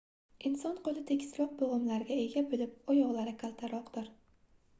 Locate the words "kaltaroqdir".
3.45-4.11